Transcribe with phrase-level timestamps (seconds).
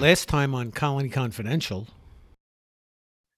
[0.00, 1.86] Last time on Colony Confidential.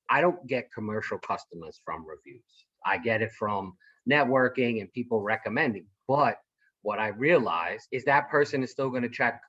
[0.08, 2.44] I don't get commercial customers from reviews.
[2.86, 3.74] I get it from
[4.08, 5.86] networking and people recommending.
[6.06, 6.36] But
[6.82, 9.40] what I realize is that person is still going to check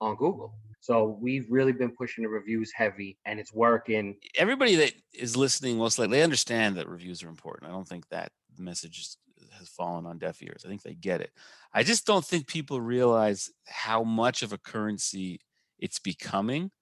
[0.00, 0.52] on Google.
[0.80, 4.16] So we've really been pushing the reviews heavy and it's working.
[4.36, 7.70] Everybody that is listening, most likely, they understand that reviews are important.
[7.70, 9.14] I don't think that message
[9.60, 10.64] has fallen on deaf ears.
[10.66, 11.30] I think they get it.
[11.72, 15.38] I just don't think people realize how much of a currency
[15.82, 16.72] it's becoming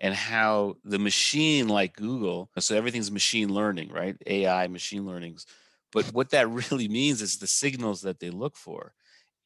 [0.00, 4.16] and how the machine like Google, so everything's machine learning, right?
[4.26, 5.46] AI, machine learnings.
[5.92, 8.94] But what that really means is the signals that they look for.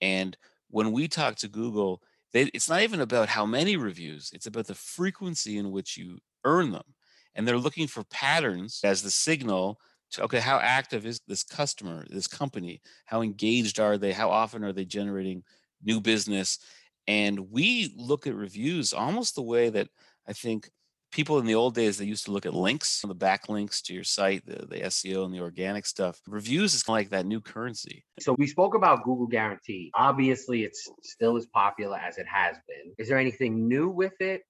[0.01, 0.37] And
[0.71, 4.67] when we talk to Google, they, it's not even about how many reviews, it's about
[4.67, 6.95] the frequency in which you earn them.
[7.35, 9.79] And they're looking for patterns as the signal
[10.13, 12.81] to, okay, how active is this customer, this company?
[13.05, 14.13] How engaged are they?
[14.13, 15.43] How often are they generating
[15.83, 16.59] new business?
[17.09, 19.89] And we look at reviews almost the way that
[20.29, 20.71] I think
[21.11, 24.05] people in the old days they used to look at links the backlinks to your
[24.05, 26.21] site the, the seo and the organic stuff.
[26.29, 28.05] Reviews is kind of like that new currency.
[28.21, 29.91] So we spoke about google guarantee.
[29.95, 32.93] Obviously it's still as popular as it has been.
[32.99, 34.43] Is there anything new with it?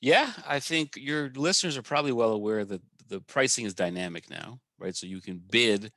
[0.00, 4.58] Yeah i think your listeners are probably well aware that the pricing is dynamic now
[4.78, 4.96] right?
[4.96, 5.92] So you can bid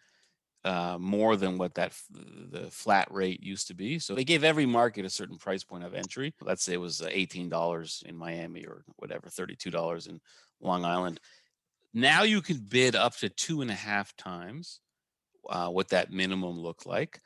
[0.63, 3.99] uh, more than what that the flat rate used to be.
[3.99, 6.33] So they gave every market a certain price point of entry.
[6.41, 10.21] Let's say it was uh, eighteen dollars in Miami or whatever, thirty-two dollars in
[10.59, 11.19] Long Island.
[11.93, 14.79] Now you can bid up to two and a half times
[15.49, 17.19] uh, what that minimum looked like.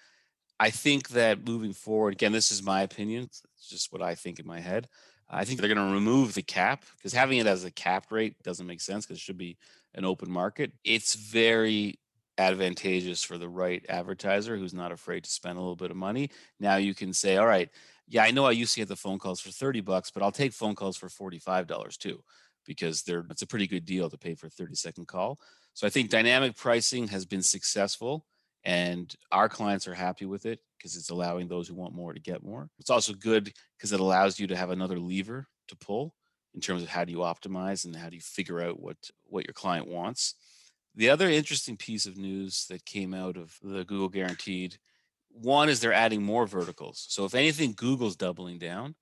[0.59, 3.23] I think that moving forward, again, this is my opinion.
[3.23, 4.87] It's just what I think in my head.
[5.29, 8.41] I think they're going to remove the cap because having it as a capped rate
[8.43, 9.57] doesn't make sense because it should be
[9.93, 10.71] an open market.
[10.83, 11.99] It's very
[12.37, 16.29] advantageous for the right advertiser who's not afraid to spend a little bit of money.
[16.59, 17.69] Now you can say, all right,
[18.07, 20.31] yeah, I know I used to get the phone calls for 30 bucks, but I'll
[20.31, 22.23] take phone calls for $45 too,
[22.65, 25.39] because they're it's a pretty good deal to pay for a 30 second call.
[25.73, 28.25] So I think dynamic pricing has been successful
[28.63, 32.19] and our clients are happy with it because it's allowing those who want more to
[32.19, 32.69] get more.
[32.79, 36.13] It's also good because it allows you to have another lever to pull
[36.53, 39.45] in terms of how do you optimize and how do you figure out what what
[39.45, 40.35] your client wants.
[40.95, 44.77] The other interesting piece of news that came out of the Google Guaranteed
[45.29, 47.05] one is they're adding more verticals.
[47.09, 48.95] So if anything, Google's doubling down,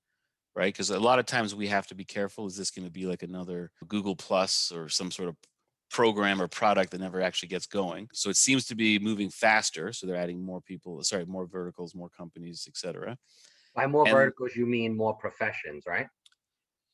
[0.56, 0.74] right?
[0.74, 2.48] Because a lot of times we have to be careful.
[2.48, 5.36] Is this going to be like another Google Plus or some sort of
[5.92, 8.10] program or product that never actually gets going?
[8.14, 9.94] So it seems to be moving faster.
[9.94, 13.16] So they're adding more people, sorry, more verticals, more companies, etc.
[13.76, 16.08] By more and, verticals, you mean more professions, right?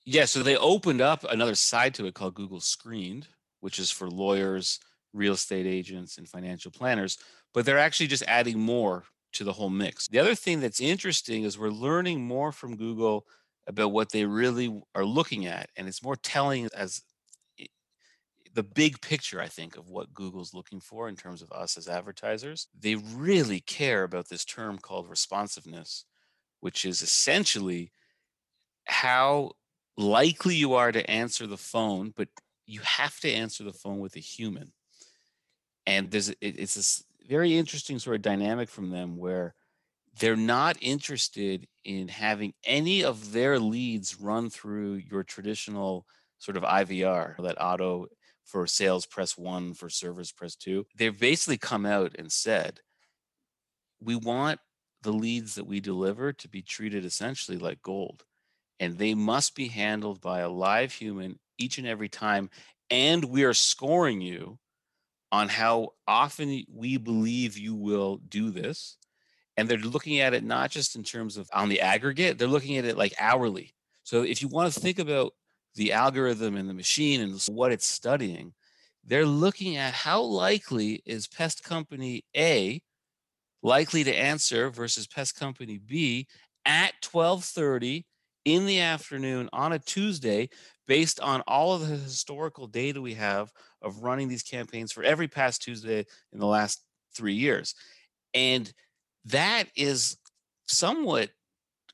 [0.06, 0.26] Yeah.
[0.26, 3.28] So they opened up another side to it called Google Screened,
[3.62, 4.80] which is for lawyers,
[5.14, 7.18] real estate agents and financial planners,
[7.54, 10.08] but they're actually just adding more to the whole mix.
[10.08, 13.26] The other thing that's interesting is we're learning more from Google
[13.68, 17.02] about what they really are looking at, and it's more telling as
[18.54, 21.88] the big picture, I think, of what Google's looking for in terms of us as
[21.88, 22.68] advertisers.
[22.78, 26.06] They really care about this term called responsiveness,
[26.60, 27.92] which is essentially
[28.86, 29.52] how
[29.98, 32.30] likely you are to answer the phone, but
[32.66, 34.74] you have to answer the phone with a human
[35.90, 39.56] and there's it, it's this very interesting sort of dynamic from them where
[40.20, 46.06] they're not interested in having any of their leads run through your traditional
[46.38, 48.08] sort of IVR, that auto
[48.46, 50.86] for sales press one, for service press two.
[50.96, 52.80] They've basically come out and said,
[54.00, 54.60] we want
[55.02, 58.24] the leads that we deliver to be treated essentially like gold.
[58.80, 62.50] And they must be handled by a live human each and every time.
[62.90, 64.58] And we are scoring you
[65.32, 68.98] on how often we believe you will do this.
[69.58, 72.78] And they're looking at it not just in terms of on the aggregate, they're looking
[72.78, 73.74] at it like hourly.
[74.04, 75.34] So if you want to think about
[75.76, 78.54] the algorithm and the machine and what it's studying,
[79.04, 82.82] they're looking at how likely is pest company A
[83.62, 86.28] likely to answer versus pest company B
[86.66, 88.06] at 12:30
[88.46, 90.50] in the afternoon on a Tuesday
[90.90, 93.54] based on all of the historical data we have
[93.84, 96.04] of running these campaigns for every past Tuesday
[96.34, 96.84] in the last
[97.16, 97.76] three years.
[98.34, 98.74] And
[99.26, 100.18] that is
[100.68, 101.30] somewhat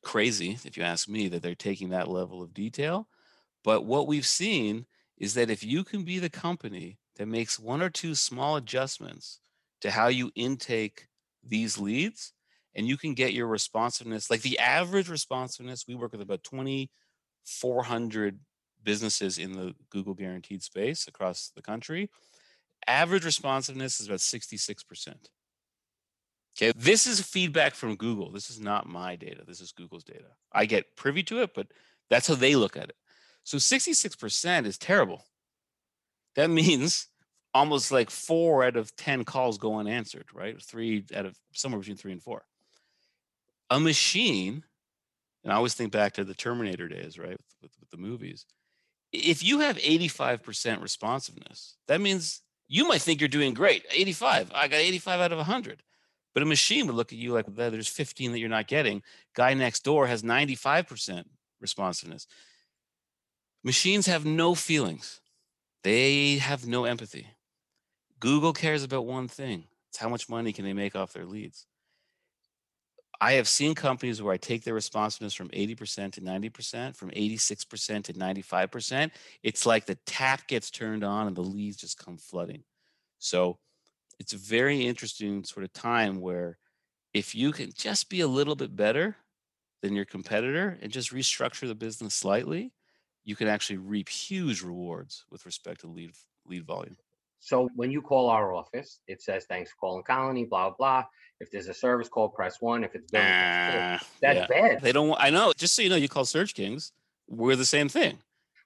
[0.01, 3.09] crazy, if you ask me, that they're taking that level of detail.
[3.65, 4.85] But what we've seen
[5.17, 9.41] is that if you can be the company that makes one or two small adjustments
[9.81, 11.09] to how you intake
[11.45, 12.31] these leads,
[12.75, 18.39] and you can get your responsiveness, like the average responsiveness, we work with about 2,400
[18.85, 22.09] businesses in the Google guaranteed space across the country.
[22.87, 25.15] Average responsiveness is about 66%.
[26.57, 28.31] Okay, this is feedback from Google.
[28.31, 29.43] This is not my data.
[29.45, 30.29] This is Google's data.
[30.53, 31.67] I get privy to it, but
[32.09, 32.95] that's how they look at it.
[33.43, 35.25] So 66% is terrible.
[36.35, 37.07] That means
[37.53, 40.61] almost like four out of 10 calls go unanswered, right?
[40.61, 42.43] Three out of somewhere between three and four.
[43.69, 44.63] A machine,
[45.43, 47.31] and I always think back to the Terminator days, right?
[47.31, 48.45] With, with, with the movies.
[49.15, 53.85] If you have 85% responsiveness, that means you might think you're doing great.
[53.91, 54.51] 85.
[54.53, 55.83] I got 85 out of 100.
[56.33, 59.01] But a machine would look at you like there's 15 that you're not getting.
[59.35, 61.23] Guy next door has 95%
[61.61, 62.27] responsiveness.
[63.63, 65.21] Machines have no feelings.
[65.83, 67.27] They have no empathy.
[68.19, 69.65] Google cares about one thing.
[69.89, 71.67] It's how much money can they make off their leads.
[73.21, 78.03] I have seen companies where I take their responsiveness from 80% to 90%, from 86%
[78.03, 79.11] to 95%.
[79.43, 82.63] It's like the tap gets turned on and the leads just come flooding.
[83.19, 83.57] So
[84.19, 86.57] it's a very interesting sort of time where
[87.13, 89.15] if you can just be a little bit better
[89.81, 92.73] than your competitor and just restructure the business slightly,
[93.23, 96.11] you can actually reap huge rewards with respect to lead
[96.47, 96.97] lead volume.
[97.39, 101.05] So when you call our office, it says thanks for calling Colony, blah blah.
[101.39, 102.83] If there's a service call, press one.
[102.83, 104.47] If it's billing, uh, that's yeah.
[104.47, 104.81] bad.
[104.81, 105.15] They don't.
[105.19, 105.53] I know.
[105.55, 106.91] Just so you know, you call Search Kings.
[107.27, 108.19] We're the same thing.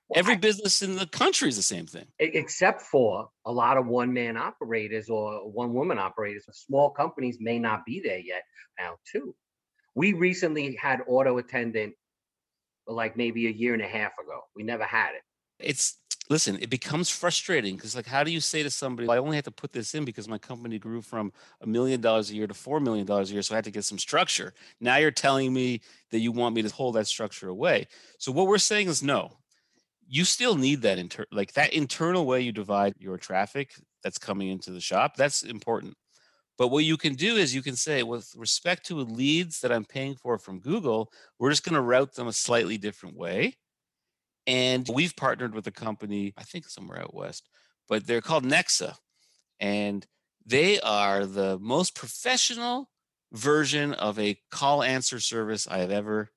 [0.10, 3.78] Well, Every I, business in the country is the same thing, except for a lot
[3.78, 6.46] of one-man operators or one-woman operators.
[6.52, 8.42] Small companies may not be there yet
[8.80, 9.36] now, too.
[9.94, 11.94] We recently had auto attendant,
[12.88, 14.42] like maybe a year and a half ago.
[14.56, 15.22] We never had it.
[15.60, 15.99] It's
[16.30, 19.36] listen, it becomes frustrating because like how do you say to somebody, well, I only
[19.36, 22.48] had to put this in because my company grew from a million dollars a year
[22.48, 24.54] to four million dollars a year, so I had to get some structure.
[24.80, 25.82] Now you're telling me
[26.12, 27.88] that you want me to hold that structure away.
[28.20, 29.32] So what we're saying is no.
[30.08, 33.74] You still need that inter like that internal way you divide your traffic
[34.04, 35.16] that's coming into the shop.
[35.16, 35.96] That's important.
[36.58, 39.86] But what you can do is you can say, with respect to leads that I'm
[39.86, 41.10] paying for from Google,
[41.40, 43.56] we're just going to route them a slightly different way
[44.50, 47.48] and we've partnered with a company, I think somewhere out west,
[47.88, 48.96] but they're called Nexa.
[49.60, 50.08] And
[50.44, 52.90] they are the most professional
[53.32, 56.32] version of a call answer service I have ever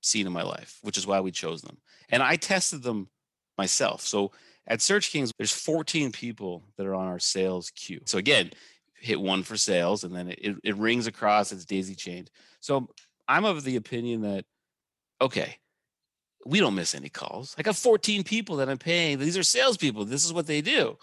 [0.00, 1.78] seen in my life, which is why we chose them.
[2.08, 3.08] And I tested them
[3.56, 4.00] myself.
[4.00, 4.32] So
[4.66, 8.00] at Search Kings, there's 14 people that are on our sales queue.
[8.04, 8.50] So again,
[8.98, 12.32] hit one for sales and then it, it rings across, it's daisy chained.
[12.58, 12.88] So
[13.28, 14.44] I'm of the opinion that,
[15.20, 15.58] okay,
[16.44, 17.54] we don't miss any calls.
[17.58, 19.18] I got 14 people that I'm paying.
[19.18, 20.04] These are salespeople.
[20.04, 20.98] This is what they do.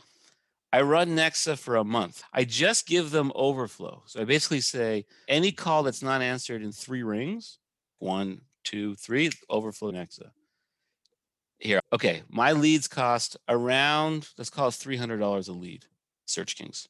[0.73, 2.23] I run Nexa for a month.
[2.31, 4.03] I just give them overflow.
[4.05, 7.57] So I basically say any call that's not answered in three rings,
[7.99, 10.31] one, two, three, overflow Nexa.
[11.59, 15.85] Here, okay, my leads cost around, let's call it $300 a lead,
[16.25, 16.87] Search Kings.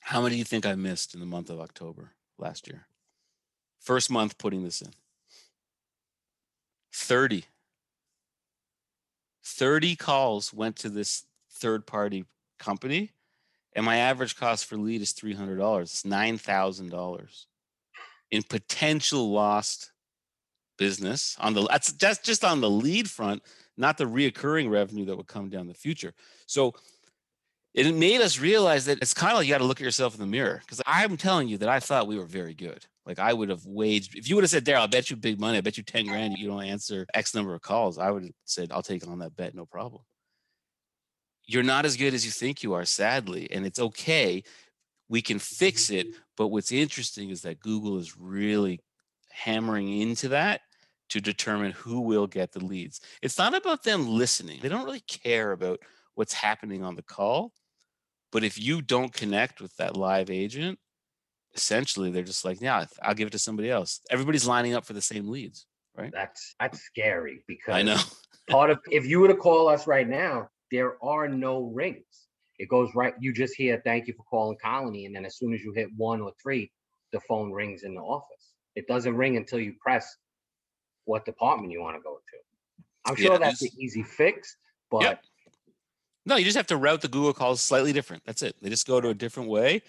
[0.00, 2.86] How many do you think I missed in the month of October last year?
[3.80, 4.92] First month putting this in.
[6.92, 7.44] 30.
[9.44, 12.24] 30 calls went to this third party
[12.58, 13.12] company,
[13.74, 15.82] and my average cost for lead is $300.
[15.82, 17.44] It's $9,000
[18.30, 19.92] in potential lost
[20.76, 23.42] business on the that's just just on the lead front,
[23.76, 26.14] not the reoccurring revenue that would come down the future.
[26.46, 26.74] So
[27.74, 30.14] it made us realize that it's kind of like you got to look at yourself
[30.14, 32.86] in the mirror because I'm telling you that I thought we were very good.
[33.06, 35.40] Like I would have waged if you would have said, Daryl, I bet you big
[35.40, 37.98] money, I bet you 10 grand you don't answer X number of calls.
[37.98, 40.02] I would have said, I'll take on that bet, no problem.
[41.46, 44.42] You're not as good as you think you are, sadly, and it's okay.
[45.08, 46.08] We can fix it.
[46.36, 48.80] But what's interesting is that Google is really
[49.30, 50.60] hammering into that
[51.08, 53.00] to determine who will get the leads.
[53.22, 54.60] It's not about them listening.
[54.60, 55.80] They don't really care about
[56.18, 57.52] what's happening on the call.
[58.32, 60.80] But if you don't connect with that live agent,
[61.54, 64.00] essentially they're just like, yeah, I'll give it to somebody else.
[64.10, 65.64] Everybody's lining up for the same leads,
[65.96, 66.10] right?
[66.12, 67.98] That's that's scary because I know
[68.50, 72.26] part of if you were to call us right now, there are no rings.
[72.58, 73.14] It goes right.
[73.20, 75.88] You just hear thank you for calling Colony, and then as soon as you hit
[75.96, 76.68] one or three,
[77.12, 78.54] the phone rings in the office.
[78.74, 80.16] It doesn't ring until you press
[81.04, 83.08] what department you want to go to.
[83.08, 84.56] I'm sure yeah, that's an easy fix,
[84.90, 85.22] but yep.
[86.28, 88.22] No, you just have to route the Google calls slightly different.
[88.24, 88.54] That's it.
[88.62, 89.82] They just go to a different way,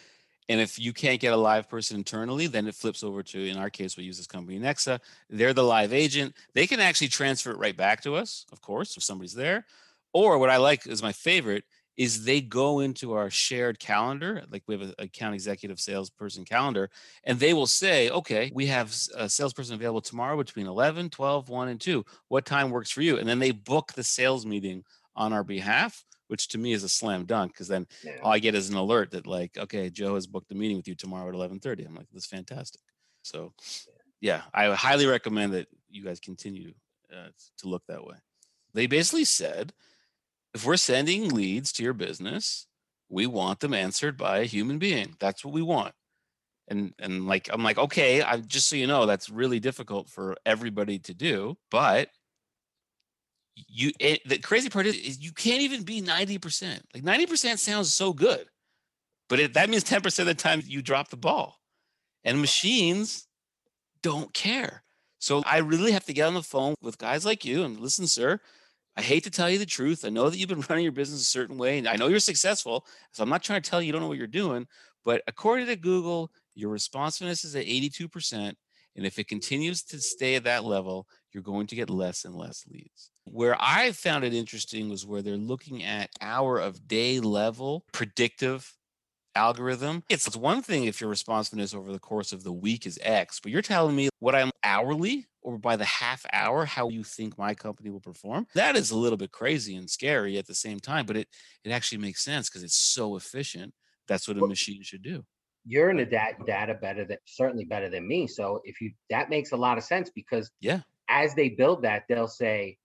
[0.47, 3.57] and if you can't get a live person internally, then it flips over to, in
[3.57, 4.99] our case, we use this company Nexa.
[5.29, 6.33] They're the live agent.
[6.53, 9.65] They can actually transfer it right back to us, of course, if somebody's there.
[10.11, 11.65] Or what I like is my favorite
[11.97, 16.89] is they go into our shared calendar, like we have a account executive salesperson calendar,
[17.25, 21.67] and they will say, okay, we have a salesperson available tomorrow between 11, 12, 1,
[21.67, 22.05] and 2.
[22.29, 23.17] What time works for you?
[23.17, 26.89] And then they book the sales meeting on our behalf which to me is a
[26.89, 28.17] slam dunk because then yeah.
[28.21, 30.87] all I get is an alert that like, okay, Joe has booked a meeting with
[30.87, 31.87] you tomorrow at 11:30.
[31.87, 32.81] I'm like, that's fantastic.
[33.23, 33.51] So,
[34.21, 36.73] yeah, I highly recommend that you guys continue
[37.11, 38.15] uh, to look that way.
[38.73, 39.73] They basically said,
[40.53, 42.67] if we're sending leads to your business,
[43.09, 45.15] we want them answered by a human being.
[45.19, 45.95] That's what we want.
[46.67, 50.37] And and like I'm like, okay, I just so you know, that's really difficult for
[50.45, 52.09] everybody to do, but
[53.67, 56.79] you it, the crazy part is, is you can't even be 90%.
[56.93, 58.45] Like 90% sounds so good.
[59.27, 61.59] But it, that means 10% of the time you drop the ball.
[62.23, 63.27] And machines
[64.01, 64.83] don't care.
[65.19, 68.07] So I really have to get on the phone with guys like you and listen,
[68.07, 68.39] sir,
[68.97, 70.03] I hate to tell you the truth.
[70.03, 72.19] I know that you've been running your business a certain way, and I know you're
[72.19, 72.85] successful.
[73.11, 74.67] So I'm not trying to tell you you don't know what you're doing.
[75.05, 78.53] But according to Google, your responsiveness is at 82%.
[78.95, 82.35] And if it continues to stay at that level, you're going to get less and
[82.35, 83.11] less leads.
[83.25, 88.73] Where I found it interesting was where they're looking at hour of day level predictive
[89.35, 90.03] algorithm.
[90.09, 93.51] It's one thing if your responsiveness over the course of the week is X, but
[93.51, 97.53] you're telling me what I'm hourly or by the half hour, how you think my
[97.53, 98.47] company will perform.
[98.55, 101.27] That is a little bit crazy and scary at the same time, but it
[101.63, 103.73] it actually makes sense because it's so efficient.
[104.07, 105.23] That's what a machine should do.
[105.65, 108.27] You're in the data, data better than certainly better than me.
[108.27, 112.03] So if you that makes a lot of sense because yeah, as they build that,
[112.07, 112.77] they'll say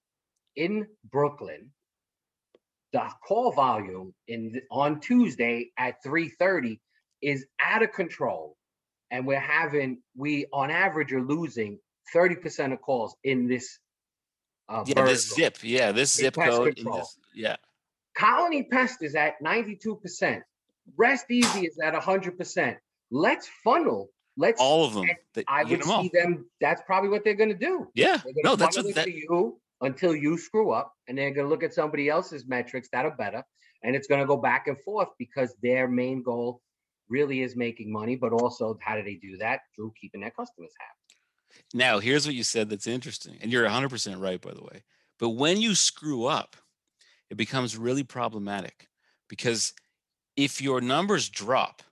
[0.56, 1.70] in Brooklyn,
[2.92, 6.80] the call volume in on Tuesday at 3:30
[7.22, 8.56] is out of control.
[9.10, 11.78] And we're having we on average are losing
[12.14, 13.78] 30% of calls in this
[14.68, 15.58] uh, yeah, this zip.
[15.62, 16.76] Yeah, this zip code.
[16.76, 17.56] This, yeah.
[18.16, 20.40] Colony Pest is at 92%.
[20.96, 22.76] Rest Easy is at 100%.
[23.10, 24.10] Let's funnel.
[24.36, 25.06] Let's all of them.
[25.48, 26.46] I would see them.
[26.60, 27.88] That's probably what they're going to do.
[27.94, 28.20] Yeah.
[28.42, 31.74] No, that's what that, you until you screw up and they're going to look at
[31.74, 33.42] somebody else's metrics that are better
[33.82, 36.60] and it's going to go back and forth because their main goal
[37.08, 40.72] really is making money but also how do they do that through keeping their customers
[40.78, 44.82] happy now here's what you said that's interesting and you're 100% right by the way
[45.18, 46.56] but when you screw up
[47.30, 48.88] it becomes really problematic
[49.28, 49.74] because
[50.36, 51.82] if your numbers drop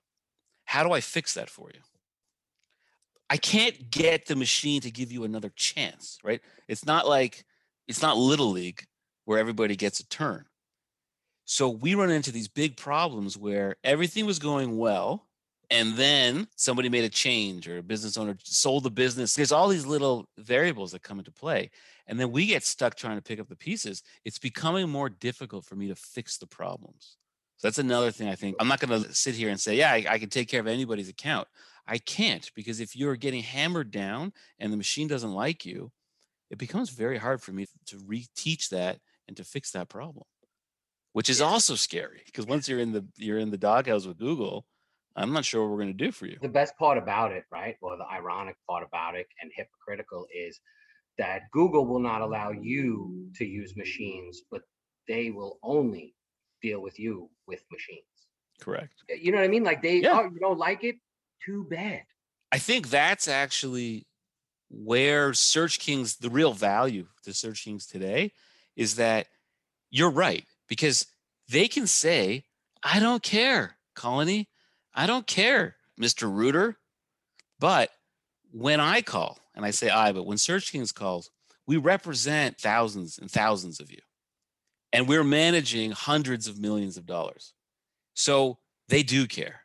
[0.64, 1.80] how do i fix that for you
[3.32, 6.42] I can't get the machine to give you another chance, right?
[6.68, 7.46] It's not like
[7.88, 8.84] it's not little league
[9.24, 10.44] where everybody gets a turn.
[11.46, 15.28] So we run into these big problems where everything was going well
[15.70, 19.34] and then somebody made a change or a business owner sold the business.
[19.34, 21.70] There's all these little variables that come into play.
[22.06, 24.02] And then we get stuck trying to pick up the pieces.
[24.26, 27.16] It's becoming more difficult for me to fix the problems.
[27.62, 28.56] So that's another thing I think.
[28.58, 30.66] I'm not going to sit here and say, yeah, I, I can take care of
[30.66, 31.46] anybody's account.
[31.86, 35.92] I can't because if you're getting hammered down and the machine doesn't like you,
[36.50, 40.24] it becomes very hard for me to reteach that and to fix that problem
[41.12, 44.66] which is also scary because once you're in the you're in the doghouse with google
[45.16, 47.44] i'm not sure what we're going to do for you the best part about it
[47.50, 50.60] right or the ironic part about it and hypocritical is
[51.18, 54.62] that google will not allow you to use machines but
[55.08, 56.14] they will only
[56.62, 58.04] deal with you with machines
[58.60, 60.20] correct you know what i mean like they yeah.
[60.20, 60.96] oh you don't like it
[61.44, 62.02] too bad
[62.52, 64.06] i think that's actually
[64.72, 68.32] where Search Kings, the real value to Search Kings today
[68.74, 69.26] is that
[69.90, 71.06] you're right, because
[71.48, 72.44] they can say,
[72.82, 74.48] I don't care, Colony.
[74.94, 76.32] I don't care, Mr.
[76.32, 76.78] Rooter.
[77.60, 77.90] But
[78.50, 81.30] when I call, and I say I, but when Search Kings calls,
[81.66, 84.00] we represent thousands and thousands of you.
[84.92, 87.54] And we're managing hundreds of millions of dollars.
[88.14, 88.58] So
[88.88, 89.62] they do care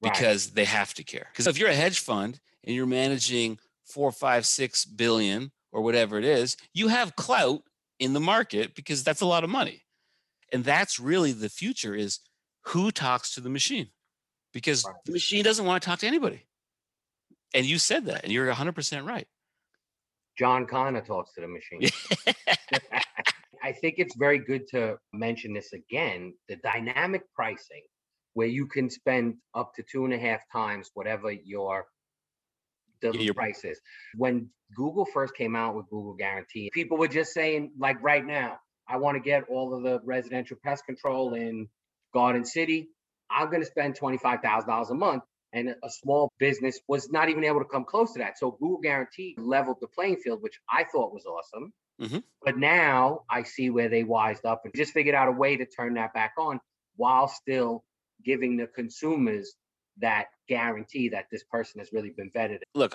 [0.00, 0.54] because right.
[0.54, 1.28] they have to care.
[1.32, 6.18] Because if you're a hedge fund and you're managing four, five, six billion or whatever
[6.18, 7.62] it is, you have clout
[7.98, 9.82] in the market because that's a lot of money.
[10.52, 12.20] And that's really the future is
[12.66, 13.88] who talks to the machine
[14.52, 14.94] because right.
[15.06, 16.46] the machine doesn't want to talk to anybody.
[17.54, 19.26] And you said that, and you're 100% right.
[20.38, 21.90] John Connor talks to the machine.
[23.62, 27.82] I think it's very good to mention this again the dynamic pricing,
[28.34, 31.86] where you can spend up to two and a half times whatever your
[33.02, 33.80] the yeah, prices.
[34.16, 38.58] When Google first came out with Google Guarantee, people were just saying, like right now,
[38.88, 41.68] I want to get all of the residential pest control in
[42.14, 42.88] Garden City.
[43.30, 45.22] I'm going to spend $25,000 a month.
[45.54, 48.38] And a small business was not even able to come close to that.
[48.38, 51.74] So Google Guarantee leveled the playing field, which I thought was awesome.
[52.02, 52.18] Mm-hmm.
[52.44, 55.64] But now I see where they wised up and just figured out a way to
[55.64, 56.58] turn that back on
[56.96, 57.84] while still
[58.24, 59.54] giving the consumers
[59.98, 62.58] that guarantee that this person has really been vetted.
[62.74, 62.94] Look,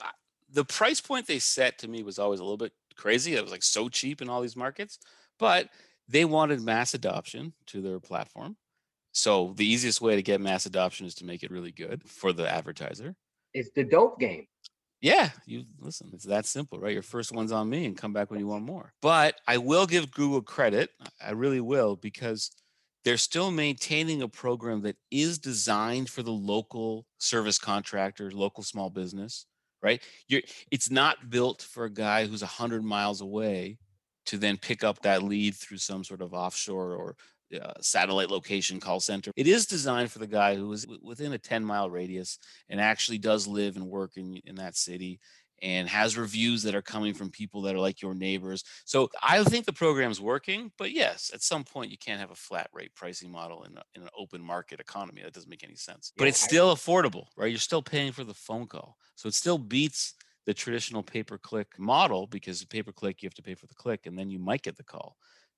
[0.49, 3.35] the price point they set to me was always a little bit crazy.
[3.35, 4.99] It was like so cheap in all these markets,
[5.39, 5.69] but
[6.07, 8.57] they wanted mass adoption to their platform.
[9.11, 12.33] So the easiest way to get mass adoption is to make it really good for
[12.33, 13.15] the advertiser.
[13.53, 14.47] It's the dope game.
[15.01, 16.93] Yeah, you listen, it's that simple, right?
[16.93, 18.93] Your first one's on me and come back when you want more.
[19.01, 20.89] But I will give Google credit.
[21.23, 22.51] I really will because
[23.05, 28.89] they're still maintaining a program that is designed for the local service contractor, local small
[28.89, 29.45] business,
[29.83, 30.01] right?
[30.27, 33.77] You're it's not built for a guy who's 100 miles away
[34.25, 37.15] to then pick up that lead through some sort of offshore or
[37.53, 39.31] uh, satellite location call center.
[39.35, 42.39] It is designed for the guy who is w- within a 10 mile radius
[42.69, 45.19] and actually does live and work in, in that city
[45.61, 48.63] and has reviews that are coming from people that are like your neighbors.
[48.85, 52.35] So I think the program's working, but yes, at some point you can't have a
[52.35, 55.21] flat rate pricing model in, a, in an open market economy.
[55.23, 56.13] That doesn't make any sense.
[56.17, 57.49] But it's still affordable, right?
[57.49, 58.97] You're still paying for the phone call.
[59.15, 60.13] So it still beats
[60.45, 63.67] the traditional pay per click model because pay per click, you have to pay for
[63.67, 65.17] the click and then you might get the call.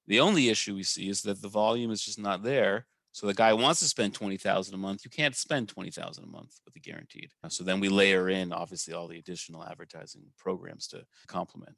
[0.10, 2.88] The only issue we see is that the volume is just not there.
[3.12, 5.02] So the guy wants to spend 20,000 a month.
[5.06, 7.30] You can't spend 20,000 a month with the guaranteed.
[7.44, 11.76] Uh, so then we layer in obviously all the additional advertising programs to complement.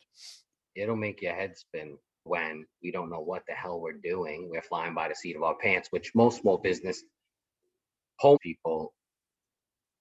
[0.75, 4.49] It'll make your head spin when we don't know what the hell we're doing.
[4.49, 7.03] We're flying by the seat of our pants, which most small business
[8.19, 8.93] home people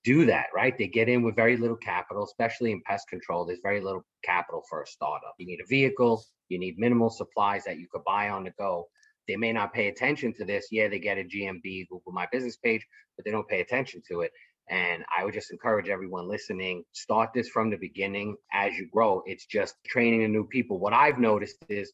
[0.04, 0.76] do that, right?
[0.76, 3.44] They get in with very little capital, especially in pest control.
[3.44, 5.34] There's very little capital for a startup.
[5.38, 8.88] You need a vehicle, you need minimal supplies that you could buy on the go.
[9.28, 10.68] They may not pay attention to this.
[10.70, 14.22] Yeah, they get a GMB Google My Business page, but they don't pay attention to
[14.22, 14.32] it.
[14.68, 19.22] And I would just encourage everyone listening, start this from the beginning as you grow.
[19.26, 20.78] It's just training the new people.
[20.78, 21.92] What I've noticed is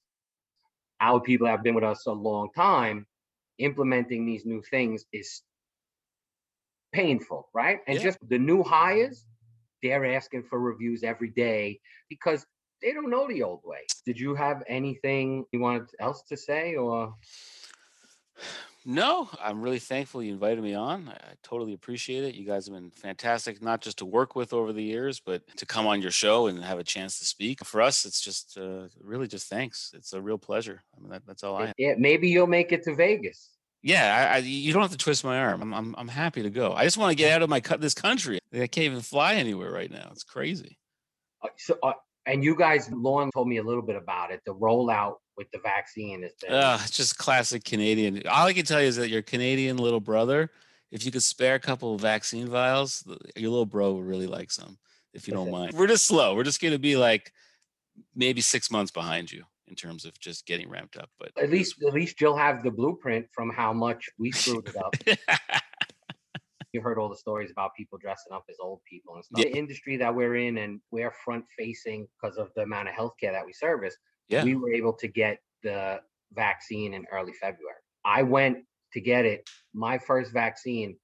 [1.00, 3.06] our people have been with us a long time,
[3.58, 5.42] implementing these new things is
[6.96, 7.80] painful, right?
[7.86, 8.04] And Yeah.
[8.04, 9.26] just the new hires,
[9.82, 12.46] they're asking for reviews every day because
[12.80, 13.82] they don't know the old way.
[14.06, 17.14] Did you have anything you wanted else to say or
[18.88, 21.08] No, I'm really thankful you invited me on.
[21.08, 22.34] I, I totally appreciate it.
[22.34, 25.66] You guys have been fantastic, not just to work with over the years, but to
[25.66, 27.64] come on your show and have a chance to speak.
[27.64, 29.92] For us, it's just uh, really just thanks.
[29.92, 30.82] It's a real pleasure.
[30.96, 31.74] I mean, that, that's all I have.
[31.76, 33.55] yeah, maybe you'll make it to Vegas?
[33.86, 35.62] Yeah, I, I, you don't have to twist my arm.
[35.62, 36.72] I'm, I'm, I'm happy to go.
[36.72, 38.40] I just want to get out of my cut this country.
[38.52, 40.08] I can't even fly anywhere right now.
[40.10, 40.76] It's crazy.
[41.40, 41.92] Uh, So, uh,
[42.26, 44.40] and you guys, Lauren told me a little bit about it.
[44.44, 48.26] The rollout with the vaccine is Uh, it's just classic Canadian.
[48.26, 50.50] All I can tell you is that your Canadian little brother,
[50.90, 53.04] if you could spare a couple of vaccine vials,
[53.36, 54.78] your little bro would really like some,
[55.14, 55.74] if you don't mind.
[55.74, 56.34] We're just slow.
[56.34, 57.32] We're just going to be like
[58.16, 61.10] maybe six months behind you in terms of just getting ramped up.
[61.18, 64.76] But at least at least you'll have the blueprint from how much we screwed it
[64.76, 64.94] up.
[66.72, 69.44] you heard all the stories about people dressing up as old people and stuff.
[69.44, 69.50] Yeah.
[69.50, 73.32] The industry that we're in and we're front facing because of the amount of healthcare
[73.32, 73.96] that we service.
[74.28, 74.44] Yeah.
[74.44, 76.00] We were able to get the
[76.32, 77.76] vaccine in early February.
[78.04, 78.58] I went
[78.92, 80.96] to get it, my first vaccine,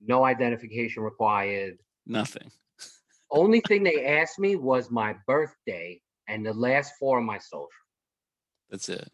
[0.00, 1.78] no identification required.
[2.06, 2.50] nothing.
[3.30, 7.68] Only thing they asked me was my birthday and the last four of my social.
[8.70, 9.10] That's it.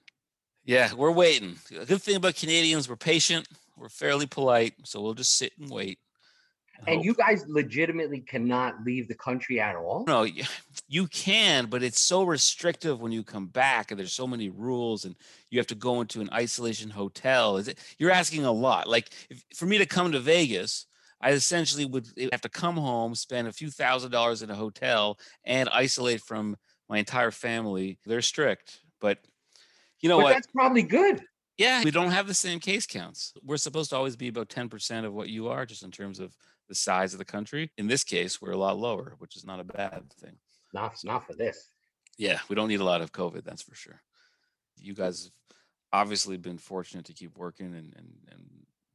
[0.65, 1.57] Yeah, we're waiting.
[1.71, 5.69] The good thing about Canadians, we're patient, we're fairly polite, so we'll just sit and
[5.71, 5.99] wait.
[6.87, 7.05] And hope.
[7.05, 10.05] you guys legitimately cannot leave the country at all.
[10.07, 10.27] No,
[10.89, 15.05] you can, but it's so restrictive when you come back, and there's so many rules,
[15.05, 15.17] and
[15.51, 17.57] you have to go into an isolation hotel.
[17.57, 17.79] Is it?
[17.99, 18.89] You're asking a lot.
[18.89, 20.87] Like if, for me to come to Vegas,
[21.21, 24.57] I essentially would eh, have to come home, spend a few thousand dollars in a
[24.57, 26.57] hotel, and isolate from
[26.89, 27.99] my entire family.
[28.05, 29.19] They're strict, but
[30.03, 30.33] you know but what?
[30.35, 31.23] that's probably good.
[31.59, 33.33] Yeah, we don't have the same case counts.
[33.43, 36.35] We're supposed to always be about 10% of what you are, just in terms of
[36.69, 37.71] the size of the country.
[37.77, 40.37] In this case, we're a lot lower, which is not a bad thing.
[40.73, 41.69] Not not for this.
[42.19, 44.03] Yeah, we don't need a lot of COVID, that's for sure.
[44.79, 45.33] You guys have
[45.93, 48.45] obviously been fortunate to keep working and, and, and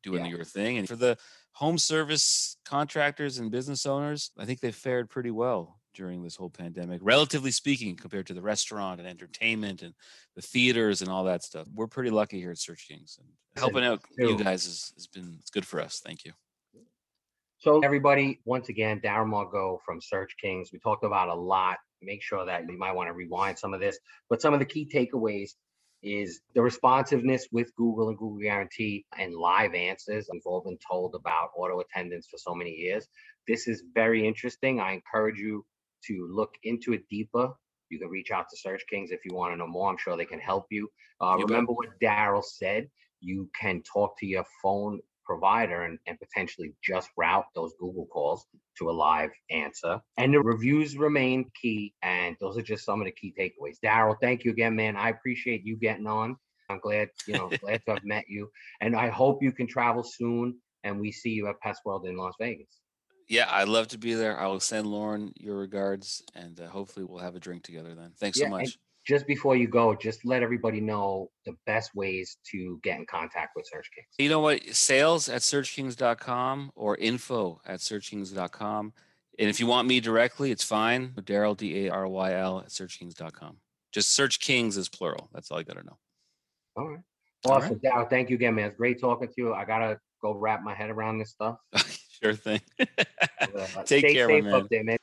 [0.03, 0.31] doing Yeah.
[0.31, 0.77] your thing.
[0.77, 1.17] And for the
[1.53, 6.49] home service contractors and business owners, I think they fared pretty well during this whole
[6.49, 9.95] pandemic, relatively speaking, compared to the restaurant and entertainment and
[10.35, 11.67] the theaters and all that stuff.
[11.73, 13.17] We're pretty lucky here at Search Kings.
[13.19, 16.01] And helping out you guys has, has been it's good for us.
[16.05, 16.31] Thank you.
[17.57, 20.69] So everybody, once again, Darren Margot from Search Kings.
[20.71, 21.77] We talked about a lot.
[22.03, 23.97] Make sure that you might want to rewind some of this,
[24.29, 25.53] but some of the key takeaways
[26.03, 30.29] is the responsiveness with Google and Google Guarantee and live answers.
[30.31, 33.07] We've all been told about auto attendance for so many years.
[33.47, 34.79] This is very interesting.
[34.79, 35.65] I encourage you
[36.07, 37.51] to look into it deeper.
[37.89, 39.89] You can reach out to Search Kings if you want to know more.
[39.89, 40.89] I'm sure they can help you.
[41.21, 41.51] Uh, You bet.
[41.51, 42.89] remember what Daryl said.
[43.21, 48.45] You can talk to your phone provider and, and potentially just route those Google calls
[48.79, 49.99] to a live answer.
[50.17, 51.93] And the reviews remain key.
[52.01, 53.77] And those are just some of the key takeaways.
[53.83, 54.95] Daryl, thank you again, man.
[54.95, 56.37] I appreciate you getting on.
[56.69, 58.49] I'm glad, you know, glad to have met you.
[58.81, 62.17] And I hope you can travel soon and we see you at Pest World in
[62.17, 62.79] Las Vegas.
[63.27, 64.39] Yeah, I'd love to be there.
[64.39, 68.11] I will send Lauren your regards, and uh, hopefully we'll have a drink together then.
[68.17, 68.77] Thanks Yeah, so much.
[69.05, 73.55] Just before you go, just let everybody know the best ways to get in contact
[73.55, 74.07] with Search Kings.
[74.17, 74.61] You know what?
[74.75, 78.93] Sales at searchkings.com or info at searchkings.com.
[79.39, 81.13] And if you want me directly, it's fine.
[81.21, 83.57] Daryl, D A R Y L at searchkings.com.
[83.93, 85.29] Just search kings is plural.
[85.33, 85.97] That's all you got to know.
[86.75, 86.99] All right.
[87.45, 87.79] All Awesome.
[87.79, 88.67] Daryl, thank you again, man.
[88.67, 89.53] It's great talking to you.
[89.53, 91.57] I gotta go wrap my head around this stuff.
[92.21, 92.61] sure thing.
[93.85, 94.53] Take stay care, safe man.
[94.53, 94.97] up there, man.